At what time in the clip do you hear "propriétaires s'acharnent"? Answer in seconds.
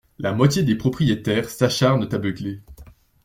0.73-2.09